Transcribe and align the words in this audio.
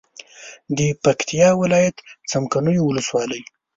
د 0.77 0.79
پکتیا 1.03 1.49
ولایت 1.61 1.95
څمکنیو 2.31 2.83
ولسوالي 2.87 3.41